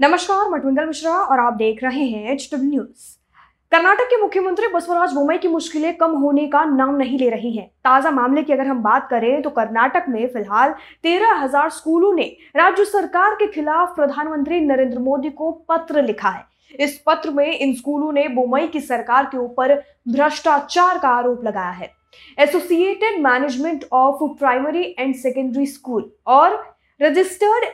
[0.00, 3.02] नमस्कार, मैं ट्विंकल मिश्रा और आप देख रहे हैं एच डब्ल्यू न्यूज़
[3.72, 7.66] कर्नाटक के मुख्यमंत्री बसवराज बोमई की मुश्किलें कम होने का नाम नहीं ले रही हैं।
[7.84, 10.72] ताज़ा मामले की अगर हम बात करें तो कर्नाटक में फ़िलहाल
[11.02, 12.24] तेरह हज़ार स्कूलों ने
[12.56, 16.44] राज्य सरकार के खिलाफ प्रधानमंत्री नरेंद्र मोदी को पत्र लिखा है।
[16.78, 19.74] इस पत्र में इन स्कूलों ने बोमई की सरकार के ऊपर
[20.08, 21.90] भ्रष्टाचार का आरोप लगाया है।
[22.38, 26.62] Associated management of primary and secondary school और
[27.00, 27.64] registered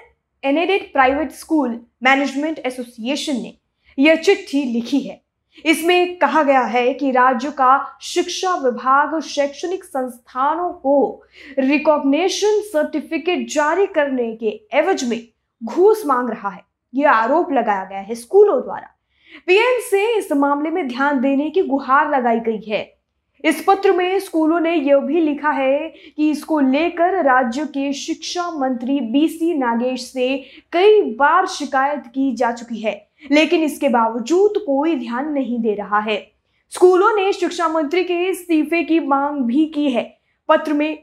[0.44, 3.54] unaided private school management association ने
[3.98, 5.20] यह चिट्ठी लिखी है।
[5.64, 11.22] इसमें कहा गया है कि राज्य का शिक्षा विभाग शैक्षणिक संस्थानों को
[11.58, 15.20] रिकॉग्निशन सर्टिफिकेट जारी करने के एवज में
[15.62, 16.62] घूस मांग रहा है।
[16.94, 18.88] यह आरोप लगाया गया है स्कूलों द्वारा।
[19.46, 22.82] पीएम से इस मामले में ध्यान देने की गुहार लगाई गई है।
[23.44, 28.50] इस पत्र में स्कूलों ने यह भी लिखा है कि इसको लेकर राज्य के शिक्षा
[28.50, 30.36] मंत्री बीसी नागेश से
[30.72, 32.94] कई बार शिकायत की जा चुकी है,
[33.32, 36.16] लेकिन इसके बावजूद कोई ध्यान नहीं दे रहा है।
[36.72, 40.04] स्कूलों ने शिक्षा मंत्री के इस्तीफे की मांग भी की है।
[40.48, 41.02] पत्र में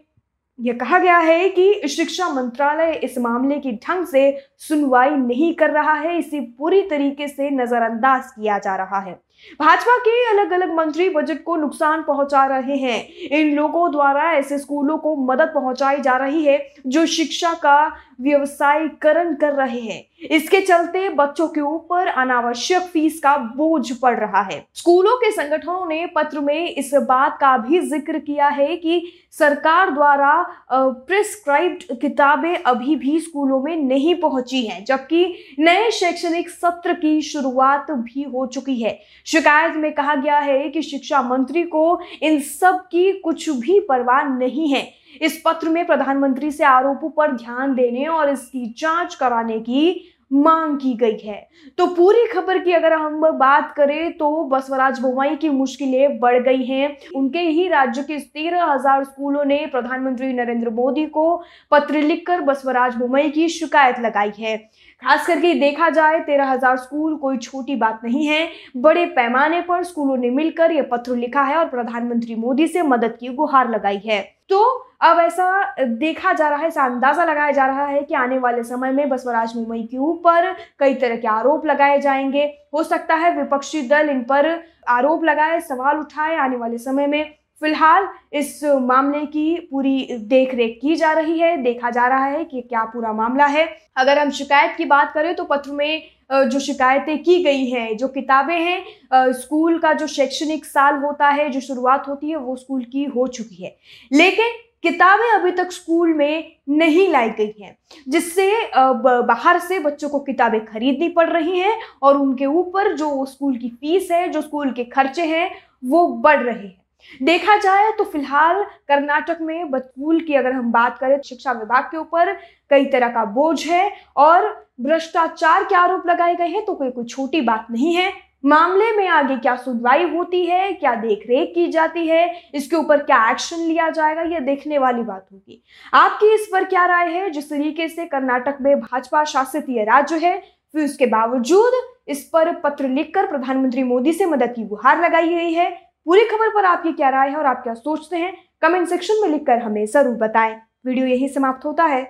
[0.59, 5.69] यह कहा गया है कि शिक्षा मंत्रालय इस मामले की ढंग से सुनवाई नहीं कर
[5.69, 9.13] रहा है, इसे पूरी तरीके से नजरअंदाज किया जा रहा है।
[9.61, 14.58] भाजपा के अलग अलग मंत्री बजट को नुकसान पहुँचा रहे हैं। इन लोगों द्वारा ऐसे
[14.58, 17.88] स्कूलों को मदद पहुंचाई जा रही है, जो शिक्षा का
[18.19, 24.41] व्यवसायीकरण कर रहे हैं। इसके चलते बच्चों के ऊपर अनावश्यक फ़ीस का बोझ पड़ रहा
[24.43, 29.01] है। स्कूलों के संगठनों ने पत्र में इस बात का भी ज़िक्र किया है कि
[29.33, 30.31] सरकार द्वारा
[30.71, 37.91] प्रिस्क्राइब्ड किताबें अभी भी स्कूलों में नहीं पहुँची हैं, जबकि नए शैक्षणिक सत्र की शुरुआत
[37.91, 42.88] भी हो चुकी है। शिकायत में कहा गया है कि शिक्षा मंत्री को इन सब
[42.91, 44.88] की कुछ भी परवाह नहीं है।
[45.21, 50.75] इस पत्र में प्रधानमंत्री से आरोपों पर ध्यान देने और इसकी जाँच कराने की मांग
[50.77, 55.49] की गई है। तो पूरी खबर की अगर हम बात करें तो बसवराज बोमाई की
[55.49, 61.06] मुश्किलें बढ़ गई हैं। उनके ही राज्य के तेरह हज़ार स्कूलों ने प्रधानमंत्री नरेंद्र मोदी
[61.07, 61.35] को
[61.72, 64.57] पत्र लिखकर बसवराज बोमाई की शिकायत लगाई है।
[65.03, 68.47] खास करके देखा जाए, तेरह हज़ार स्कूल, कोई छोटी बात नहीं है।
[68.78, 73.18] बड़े पैमाने पर स्कूलों ने मिलकर यह पत्र लिखा है और प्रधानमंत्री मोदी से मदद
[73.19, 74.63] की गुहार लगाई है। तो
[75.02, 78.63] अब ऐसा देखा जा रहा है, ऐसा अंदाज़ा लगाया जा रहा है कि आने वाले
[78.63, 82.44] समय में बसवराज मुंबई के ऊपर कई तरह के आरोप लगाए जाएँगे।
[82.74, 84.47] हो सकता है विपक्षी दल इन पर
[84.90, 90.78] आरोप लगाए, सवाल उठाए आने वाले समय में। फ़िलहाल इस मामले की पूरी देख रेख
[90.81, 94.31] की जा रही है, देखा जा रहा है कि क्या पूरा मामला है। अगर हम
[94.31, 99.34] शिकायत की बात करें तो पत्र में जो शिकायतें की गई हैं, जो किताबें हैं
[99.34, 103.28] स्कूल का जो शैक्षणिक साल होता है, जो शुरुआत होती है, वो स्कूल की हो
[103.29, 103.75] चुकी है।
[104.12, 104.51] लेकिन
[104.84, 110.63] किताबें अभी तक स्कूल में नहीं लाई गई हैं, जिससे बाहर से बच्चों को किताबें
[110.66, 114.84] खरीदनी पड़ रही हैं और उनके ऊपर जो स्कूल की फ़ीस है, जो स्कूल के
[114.85, 115.50] खर्चे हैं,
[115.85, 116.75] वो बढ़ रहे हैं।
[117.24, 121.97] देखा जाए तो फ़िलहाल कर्नाटक में स्कूल की अगर हम बात करें शिक्षा विभाग के
[121.97, 122.34] ऊपर
[122.72, 124.47] कई तरह का बोझ है और
[124.81, 128.12] भ्रष्टाचार के आरोप लगाए गए हैं तो कोई कोई छोटी बात नहीं है।
[128.46, 133.30] मामले में आगे क्या सुनवाई होती है, क्या देखरेख की जाती है, इसके ऊपर क्या
[133.31, 135.62] एक्शन लिया जाएगा यह देखने वाली बात होगी।
[135.94, 137.30] आपकी इस पर क्या राय है?
[137.30, 140.38] जिस तरीके से कर्नाटक में भाजपा शासित यह राज्य है,
[140.74, 141.74] फिर उसके बावजूद
[142.07, 145.69] इस पर पत्र लिखकर प्रधानमंत्री मोदी से मदद की गुहार लगाई गई है।
[146.07, 149.29] पूरी खबर पर आपकी क्या राय है और आप क्या सोचते हैं, कमेंट सेक्शन में
[149.29, 152.03] लिखकर हमें ज़रूर बताएँ। वीडियो यही समाप्त होता है।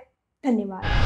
[0.44, 0.97] धन्यवाद।